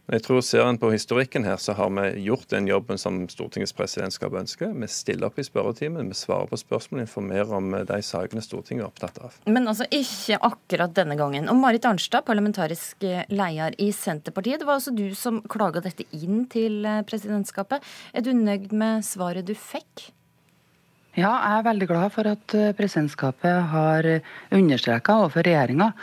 Jeg 0.06 0.22
tror 0.22 0.42
Ser 0.46 0.62
en 0.62 0.76
på 0.78 0.92
historikken 0.92 1.42
her, 1.42 1.56
så 1.58 1.74
har 1.74 1.90
vi 1.90 2.22
gjort 2.28 2.46
den 2.52 2.68
jobben 2.70 2.98
som 3.00 3.24
Stortingets 3.26 3.74
presidentskap 3.74 4.36
ønsker. 4.38 4.70
Vi 4.70 4.86
stiller 4.92 5.26
opp 5.26 5.40
i 5.42 5.44
spørretimen, 5.46 6.12
vi 6.12 6.14
svarer 6.14 6.46
på 6.46 6.58
spørsmål, 6.60 7.02
informerer 7.02 7.50
om 7.58 7.74
de 7.88 7.98
sakene 8.06 8.44
Stortinget 8.44 8.84
er 8.84 8.86
opptatt 8.86 9.18
av. 9.18 9.34
Men 9.50 9.66
altså 9.66 9.88
ikke 9.90 10.38
akkurat 10.46 10.94
denne 10.94 11.18
gangen. 11.18 11.50
Og 11.50 11.58
Marit 11.58 11.88
Arnstad, 11.90 12.22
parlamentarisk 12.28 13.02
leder 13.02 13.74
i 13.82 13.90
Senterpartiet. 13.90 14.62
Det 14.62 14.68
var 14.68 14.78
altså 14.78 14.94
du 14.94 15.08
som 15.18 15.42
klaga 15.50 15.82
dette 15.82 16.06
inn 16.14 16.44
til 16.54 16.86
presidentskapet. 17.10 17.82
Er 18.14 18.22
du 18.22 18.30
nøyd 18.36 18.70
med 18.78 19.02
svaret 19.06 19.50
du 19.50 19.56
fikk? 19.58 20.12
Ja, 21.16 21.30
jeg 21.32 21.58
er 21.58 21.64
veldig 21.64 21.86
glad 21.88 22.12
for 22.12 22.28
at 22.28 22.54
presidentskapet 22.76 23.70
har 23.72 24.08
understreka 24.52 25.16
overfor 25.22 25.46
regjeringa 25.46 25.94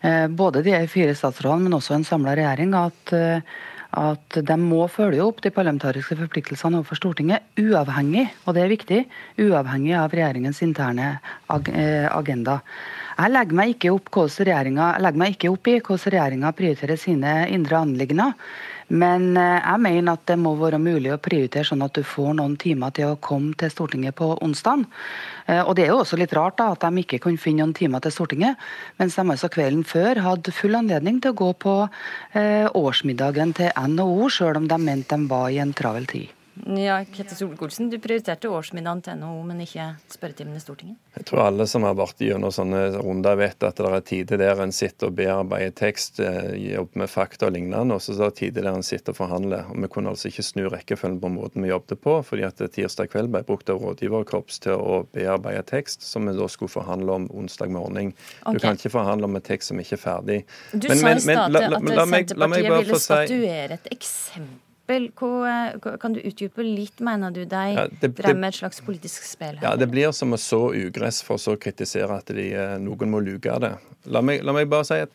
Eh, 0.00 0.28
både 0.28 0.62
de 0.64 0.78
fire 0.88 1.14
statsrådene, 1.14 1.68
men 1.68 1.76
også 1.76 1.98
en 1.98 2.06
samla 2.08 2.32
regjering, 2.38 2.72
at, 2.74 3.12
eh, 3.12 3.42
at 4.00 4.38
de 4.48 4.56
må 4.56 4.86
følge 4.88 5.20
opp 5.20 5.42
de 5.42 5.50
parlamentariske 5.50 6.16
forpliktelsene 6.16 6.78
overfor 6.78 6.96
Stortinget, 6.96 7.42
uavhengig, 7.58 8.30
og 8.46 8.54
det 8.54 8.62
er 8.62 8.72
viktig, 8.72 9.00
uavhengig 9.36 9.96
av 9.98 10.14
regjeringens 10.14 10.62
interne 10.62 11.18
ag 11.50 11.68
agenda. 12.08 12.60
Jeg 13.18 13.32
legger 13.32 13.52
meg 13.52 13.74
ikke 13.74 13.92
opp, 13.92 14.08
legger 14.14 15.18
meg 15.18 15.34
ikke 15.34 15.50
opp 15.50 15.66
i 15.66 15.80
hvordan 15.80 16.12
regjeringa 16.14 16.52
prioriterer 16.54 16.96
sine 16.96 17.48
indre 17.50 17.76
anliggender. 17.76 18.32
Men 18.90 19.36
eh, 19.38 19.58
jeg 19.60 19.82
mener 19.84 20.16
at 20.16 20.24
det 20.26 20.36
må 20.40 20.56
være 20.58 20.80
mulig 20.82 21.12
å 21.14 21.20
prioritere 21.22 21.66
sånn 21.68 21.84
at 21.86 21.94
du 21.94 22.02
får 22.06 22.32
noen 22.40 22.56
timer 22.58 22.94
til 22.96 23.12
å 23.12 23.20
komme 23.22 23.54
til 23.58 23.70
Stortinget 23.70 24.16
på 24.18 24.32
onsdag. 24.42 24.82
Eh, 25.46 25.62
og 25.62 25.76
det 25.78 25.86
er 25.86 25.92
jo 25.92 26.00
også 26.02 26.18
litt 26.18 26.34
rart 26.34 26.58
da, 26.58 26.72
at 26.74 26.82
de 26.82 27.04
ikke 27.04 27.20
kunne 27.22 27.40
finne 27.40 27.62
noen 27.62 27.76
timer 27.76 28.02
til 28.02 28.14
Stortinget, 28.16 28.58
mens 28.98 29.18
de 29.18 29.26
altså 29.26 29.52
kvelden 29.52 29.86
før 29.86 30.22
hadde 30.26 30.56
full 30.56 30.74
anledning 30.78 31.22
til 31.22 31.34
å 31.34 31.40
gå 31.44 31.52
på 31.62 31.76
eh, 31.86 32.66
årsmiddagen 32.66 33.54
til 33.60 33.70
NHO, 33.94 34.28
sjøl 34.34 34.62
om 34.64 34.68
de 34.70 34.82
mente 34.82 35.14
de 35.14 35.30
var 35.30 35.48
i 35.54 35.62
en 35.62 35.74
travel 35.76 36.10
tid. 36.10 36.39
Ja, 36.66 37.04
Kette 37.04 37.34
Solvik-Olsen, 37.34 37.90
du 37.90 37.96
prioriterte 38.02 38.48
årsmiddagen 38.52 39.00
til 39.04 39.16
NHO, 39.20 39.42
men 39.48 39.62
ikke 39.64 39.86
spørretimen 40.12 40.56
i 40.58 40.60
Stortinget? 40.62 40.98
Jeg 41.16 41.26
tror 41.30 41.42
alle 41.46 41.66
som 41.70 41.84
har 41.86 41.96
vært 41.98 42.20
gjennom 42.22 42.52
sånne 42.54 42.82
runder, 42.98 43.38
vet 43.40 43.66
at 43.66 43.80
det 43.80 43.88
er 43.88 44.04
tider 44.06 44.40
der 44.42 44.62
en 44.64 44.74
sitter 44.74 45.10
og 45.10 45.16
bearbeider 45.18 45.74
tekst, 45.78 46.20
eh, 46.20 46.52
jobber 46.74 47.02
med 47.02 47.12
fakta 47.12 47.48
og 47.48 47.56
lignende, 47.56 47.96
og 47.96 48.04
så 48.04 48.14
er 48.16 48.22
det 48.30 48.38
tider 48.42 48.66
der 48.66 48.78
en 48.78 48.86
sitter 48.86 49.14
og 49.14 49.20
forhandler. 49.22 49.66
Og 49.70 49.80
Vi 49.80 49.90
kunne 49.94 50.12
altså 50.12 50.28
ikke 50.28 50.46
snu 50.46 50.62
rekkefølgen 50.68 51.20
på 51.20 51.32
måten 51.32 51.62
vi 51.64 51.72
jobbet 51.72 52.00
på, 52.00 52.16
fordi 52.24 52.46
at 52.46 52.60
tirsdag 52.60 53.10
kveld 53.10 53.32
ble 53.32 53.42
brukt 53.46 53.70
av 53.70 53.80
rådgiverkorps 53.80 54.60
til 54.66 54.76
å 54.76 55.02
bearbeide 55.14 55.64
tekst, 55.66 56.02
som 56.02 56.26
vi 56.26 56.36
da 56.36 56.48
skulle 56.48 56.72
forhandle 56.72 57.12
om 57.12 57.30
onsdag 57.30 57.70
morgen. 57.70 58.12
Okay. 58.42 58.54
Du 58.54 58.58
kan 58.58 58.76
ikke 58.76 58.92
forhandle 58.92 59.24
om 59.24 59.36
en 59.36 59.42
tekst 59.42 59.72
som 59.72 59.80
ikke 59.80 59.96
er 59.96 60.04
ferdig. 60.04 60.40
Du 60.72 60.88
men, 60.88 60.98
sa 60.98 61.14
i 61.14 61.20
stad 61.20 61.56
at 61.56 61.78
Senterpartiet 61.80 62.74
ville 62.74 63.00
statuere 63.00 63.78
et 63.80 63.94
eksempel 63.94 64.69
eksempel. 64.90 65.98
Kan 66.00 66.12
du 66.12 66.20
utdype 66.20 66.62
litt, 66.62 67.00
mener 67.00 67.30
du 67.30 67.44
deg 67.44 67.74
ja, 67.76 67.86
det, 68.00 68.14
drev 68.18 68.36
med 68.36 68.48
et 68.52 68.60
slags 68.60 68.80
politisk 68.80 69.24
spill? 69.24 69.58
Ja, 69.62 69.76
Det 69.76 69.88
blir 69.90 70.12
som 70.12 70.32
å 70.32 70.38
så 70.38 70.72
ugress 70.74 71.22
for 71.22 71.38
så 71.38 71.56
å 71.56 71.60
kritisere 71.60 72.18
at 72.18 72.26
de, 72.26 72.52
eh, 72.54 72.78
noen 72.78 73.10
må 73.10 73.20
luke 73.20 73.58
det. 73.60 73.76
La 74.06 74.20
meg, 74.20 74.42
la 74.44 74.52
meg 74.52 74.68
bare 74.68 74.84
si 74.84 74.94
at 74.94 75.10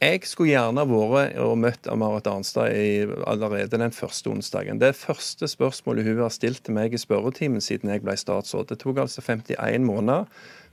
jeg 0.00 0.22
skulle 0.24 0.54
gjerne 0.54 0.86
vært 0.88 1.36
og 1.44 1.58
møtt 1.60 1.86
Marit 1.94 2.26
Arnstad 2.26 2.72
i, 2.72 3.04
allerede 3.26 3.76
den 3.76 3.92
første 3.92 4.30
onsdagen. 4.30 4.78
Det 4.80 4.96
første 4.96 5.44
spørsmålet 5.44 6.06
hun 6.06 6.22
har 6.22 6.30
stilt 6.32 6.64
til 6.64 6.74
meg 6.74 6.94
i 6.94 7.00
spørretimen 7.00 7.60
siden 7.60 7.90
jeg 7.90 8.00
ble 8.00 8.16
statsråd. 8.16 8.70
Det 8.70 8.78
tok 8.80 9.02
altså 9.04 9.20
51 9.20 9.84
måneder 9.84 10.24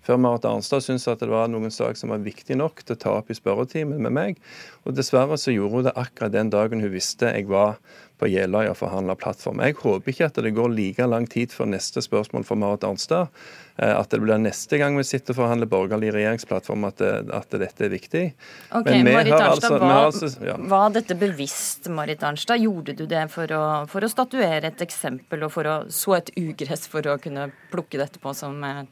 før 0.07 0.19
Marit 0.23 0.45
Arnstad 0.47 0.85
syntes 0.85 1.09
at 1.11 1.19
det 1.19 1.27
var 1.27 1.49
noen 1.51 1.73
sak 1.73 1.97
som 1.99 2.13
var 2.13 2.23
viktig 2.23 2.55
nok 2.55 2.79
til 2.85 2.95
å 2.95 3.01
ta 3.01 3.15
opp 3.19 3.31
i 3.31 3.35
spørretimen 3.35 3.99
med 3.99 4.15
meg. 4.15 4.41
Og 4.87 4.95
dessverre 4.95 5.35
så 5.35 5.51
gjorde 5.51 5.81
hun 5.81 5.87
det 5.89 5.97
akkurat 5.99 6.31
den 6.31 6.51
dagen 6.53 6.79
hun 6.79 6.93
visste 6.93 7.33
jeg 7.33 7.49
var 7.51 7.75
på 8.17 8.29
Jeløya 8.31 8.73
og 8.73 8.79
forhandle 8.79 9.15
plattform. 9.19 9.61
Jeg 9.61 9.77
håper 9.77 10.13
ikke 10.13 10.27
at 10.31 10.39
det 10.41 10.53
går 10.57 10.73
like 10.73 11.05
lang 11.05 11.27
tid 11.29 11.53
før 11.53 11.69
neste 11.69 12.01
spørsmål 12.01 12.45
for 12.47 12.59
Marit 12.59 12.85
Arnstad. 12.87 13.29
Eh, 13.77 13.93
at 13.93 14.09
det 14.09 14.19
blir 14.23 14.41
neste 14.41 14.79
gang 14.81 14.97
vi 14.97 15.05
sitter 15.05 15.35
og 15.35 15.41
forhandler 15.43 15.69
borgerlig 15.69 16.09
regjeringsplattform 16.15 16.87
at, 16.89 16.97
det, 17.03 17.11
at 17.37 17.57
dette 17.61 17.85
er 17.85 17.93
viktig. 17.93 18.23
Ok, 18.71 18.89
Marit 19.05 19.37
Arnstad, 19.37 19.47
altså, 19.51 19.77
var, 19.83 20.01
altså, 20.07 20.31
ja. 20.49 20.57
var, 20.73 20.89
dette 20.97 21.19
bevisst, 21.19 21.91
Marit 21.93 22.25
Arnstad? 22.25 22.63
Gjorde 22.65 22.97
du 22.97 23.05
det 23.09 23.27
for 23.33 23.53
å, 23.53 23.63
for 23.91 24.05
å 24.05 24.11
statuere 24.11 24.73
et 24.73 24.85
eksempel 24.87 25.45
og 25.45 25.53
for 25.53 25.69
å 25.69 25.79
så 25.93 26.17
et 26.17 26.33
ugress 26.41 26.89
for 26.89 27.05
å 27.05 27.19
kunne 27.21 27.51
plukke 27.71 28.01
dette 28.01 28.21
på, 28.23 28.33
som, 28.37 28.57
eh, 28.65 28.85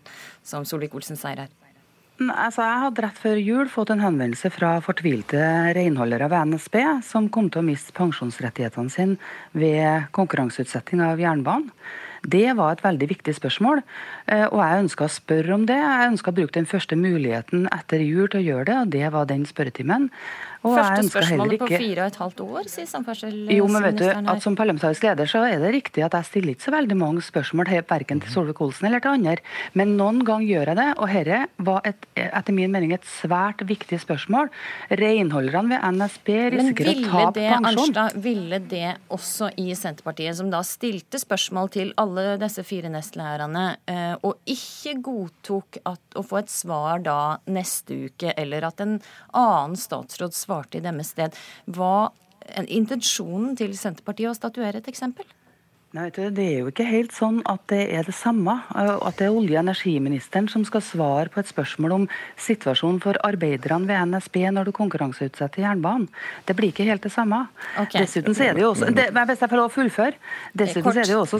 som 0.45 0.67
Solvik-Olsen 0.69 1.17
sier 1.17 1.47
her? 1.47 1.53
Altså, 2.15 2.63
jeg 2.63 2.79
hadde 2.79 3.03
rett 3.03 3.17
før 3.19 3.39
jul 3.43 3.67
fått 3.67 3.89
en 3.91 3.99
henvendelse 3.99 4.47
fra 4.55 4.77
fortvilte 4.79 5.39
renholdere 5.75 6.29
ved 6.31 6.53
NSB 6.53 6.77
som 7.03 7.27
kom 7.27 7.49
til 7.51 7.59
å 7.59 7.67
miste 7.67 7.91
pensjonsrettighetene 7.97 8.93
sine 8.93 9.17
ved 9.51 10.07
konkurranseutsetting 10.15 11.03
av 11.03 11.19
jernbanen. 11.19 11.73
Det 12.25 12.55
var 12.57 12.73
et 12.73 12.85
veldig 12.85 13.09
viktig 13.11 13.35
spørsmål, 13.37 13.83
og 14.25 14.59
jeg 14.61 14.83
ønska 14.85 15.05
å 15.05 15.13
spørre 15.13 15.53
om 15.53 15.67
det. 15.69 15.77
Jeg 15.77 16.11
ønska 16.11 16.31
å 16.31 16.37
bruke 16.39 16.57
den 16.57 16.69
første 16.69 16.97
muligheten 16.97 17.67
etter 17.73 18.01
jul 18.01 18.27
til 18.29 18.41
å 18.41 18.45
gjøre 18.45 18.67
det, 18.71 18.77
og 18.81 18.93
det 18.95 19.13
var 19.13 19.29
den 19.29 19.45
spørretimen. 19.49 20.09
Og 20.65 20.73
Første 20.79 21.09
spørsmålet 21.11 21.55
ikke... 21.55 21.67
på 21.67 21.77
fire 21.77 22.05
og 22.05 22.09
et 22.09 22.17
halvt 22.21 22.41
år, 22.45 22.69
sier 22.71 22.87
samferdselsministeren 22.89 23.59
Jo, 23.59 23.67
men 23.69 23.83
vet 23.85 23.99
du, 23.99 24.05
at 24.09 24.41
Som 24.41 24.57
parlamentarisk 24.57 25.05
leder 25.05 25.29
så 25.29 25.43
er 25.45 25.59
det 25.61 25.71
riktig 25.75 26.01
at 26.05 26.15
jeg 26.17 26.29
stiller 26.29 26.55
ikke 26.55 26.65
så 26.65 26.73
veldig 26.73 26.97
mange 26.97 27.21
spørsmål 27.25 27.69
verken 27.85 28.21
til 28.23 28.33
Solvik-Olsen 28.33 28.87
eller 28.89 29.03
til 29.03 29.13
andre. 29.13 29.35
Men 29.77 29.93
noen 29.99 30.23
gang 30.25 30.45
gjør 30.45 30.71
jeg 30.71 30.79
det, 30.79 30.87
og 30.97 31.13
dette 31.13 31.41
var 31.67 31.85
et, 31.85 32.07
etter 32.17 32.57
min 32.57 32.73
mening 32.73 32.95
et 32.95 33.05
svært 33.05 33.61
viktig 33.67 33.99
spørsmål. 34.01 34.49
Renholderne 34.89 35.75
ved 35.75 35.99
NSB 35.99 36.31
risikerer 36.55 37.03
å 37.03 37.13
tape 37.13 37.45
pensjon. 37.45 37.69
Arnstad, 37.69 38.19
ville 38.25 38.61
det 38.73 38.95
også 39.13 39.51
i 39.61 39.69
Senterpartiet, 39.77 40.39
som 40.39 40.49
da 40.53 40.63
stilte 40.65 41.21
spørsmål 41.21 41.71
til 41.77 41.93
alle 42.01 42.39
disse 42.41 42.65
fire 42.65 42.89
nestlærerne, 42.93 43.67
eh, 43.85 44.14
og 44.23 44.39
ikke 44.49 44.95
godtok 45.05 45.79
at, 45.83 46.03
å 46.15 46.23
få 46.25 46.41
et 46.41 46.51
svar 46.51 47.01
da 47.05 47.37
neste 47.51 47.97
uke, 48.07 48.33
eller 48.37 48.67
at 48.69 48.83
en 48.83 48.99
annen 49.35 49.79
statsråd 49.79 50.35
svarte 50.37 50.79
i 50.79 50.85
deres 50.85 51.13
sted. 51.15 51.35
Hva 51.67 52.11
intensjonen 52.69 53.55
til 53.57 53.73
Senterpartiet 53.77 54.31
å 54.31 54.37
statuere 54.37 54.81
et 54.81 54.91
eksempel? 54.91 55.27
Nei, 55.95 56.09
Det 56.11 56.43
er 56.43 56.57
jo 56.59 56.71
ikke 56.73 56.83
helt 56.83 57.13
sånn 57.15 57.37
at 57.47 57.61
det 57.71 57.85
er 57.95 58.03
det 58.03 58.13
samme. 58.17 58.57
At 58.75 59.15
det 59.15 59.29
er 59.29 59.35
olje- 59.35 59.55
og 59.55 59.61
energiministeren 59.63 60.49
som 60.51 60.65
skal 60.67 60.81
svare 60.83 61.29
på 61.31 61.39
et 61.39 61.47
spørsmål 61.47 61.93
om 61.95 62.07
situasjonen 62.35 62.99
for 62.99 63.15
arbeiderne 63.23 63.87
ved 63.87 64.11
NSB 64.11 64.35
når 64.51 64.67
du 64.67 64.71
konkurranseutsetter 64.75 65.63
jernbanen. 65.63 66.09
Det 66.45 66.55
blir 66.57 66.73
ikke 66.73 66.83
helt 66.83 67.05
det 67.05 67.13
samme. 67.13 67.47
Okay. 67.79 68.03
Dessuten 68.03 68.35
er 68.35 68.57
det 68.57 68.65
jo 68.65 68.73
også 68.73 68.91
det, 68.91 69.07
Hvis 69.15 69.39
jeg 69.39 69.49
får 69.49 69.61
lov 69.61 69.69
å 69.69 69.75
fullføre. 69.75 70.19
Dessuten 70.51 70.91
så, 70.91 70.99
er 70.99 71.07
det 71.07 71.15
jo 71.15 71.21
også, 71.23 71.39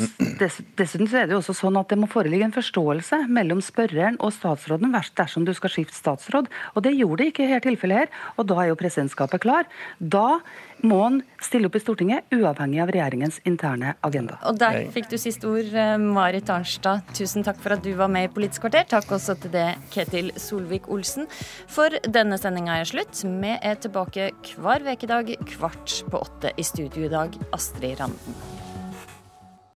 dessuten 0.80 1.08
så 1.12 1.18
er 1.20 1.28
det 1.28 1.36
jo 1.36 1.42
også 1.42 1.58
sånn 1.60 1.80
at 1.82 1.92
det 1.92 2.00
må 2.00 2.08
foreligge 2.08 2.48
en 2.48 2.56
forståelse 2.56 3.26
mellom 3.28 3.60
spørreren 3.60 4.16
og 4.22 4.32
statsråden 4.32 4.96
dersom 4.96 5.44
du 5.44 5.52
skal 5.54 5.74
skifte 5.74 6.00
statsråd. 6.00 6.48
Og 6.76 6.88
det 6.88 6.96
gjorde 6.96 7.26
det 7.26 7.34
ikke 7.34 7.44
i 7.44 7.52
dette 7.52 7.68
tilfellet 7.68 8.06
her. 8.06 8.16
Og 8.40 8.48
da 8.48 8.62
er 8.64 8.72
jo 8.72 8.80
presidentskapet 8.80 9.44
klar. 9.44 9.68
Da 10.00 10.40
må 10.86 11.02
han 11.04 11.22
stille 11.44 11.70
opp 11.70 11.78
i 11.78 11.82
Stortinget, 11.82 12.26
uavhengig 12.36 12.82
av 12.84 12.92
regjeringens 12.94 13.40
interne 13.48 13.96
agenda. 14.06 14.38
Og 14.46 14.60
Der 14.60 14.86
fikk 14.94 15.10
du 15.10 15.18
siste 15.18 15.50
ord, 15.50 15.72
eh, 15.74 15.96
Marit 15.98 16.50
Arnstad. 16.54 17.02
Tusen 17.18 17.46
takk 17.46 17.60
for 17.64 17.76
at 17.76 17.84
du 17.84 17.94
var 17.98 18.12
med 18.12 18.30
i 18.30 18.34
Politisk 18.34 18.66
kvarter. 18.66 18.86
Takk 18.90 19.12
også 19.18 19.38
til 19.42 19.52
det, 19.52 19.68
Ketil 19.92 20.32
Solvik-Olsen. 20.38 21.28
For 21.68 21.90
denne 22.06 22.38
sendinga 22.38 22.80
er 22.82 22.90
slutt. 22.90 23.24
Vi 23.26 23.58
er 23.62 23.76
tilbake 23.76 24.32
hver 24.58 24.86
ukedag 24.86 25.36
kvart 25.46 26.04
på 26.12 26.22
åtte 26.22 26.54
i 26.58 26.64
studio 26.64 27.06
i 27.06 27.14
dag. 27.14 27.34
Astrid 27.54 28.00
Randen. 28.00 28.65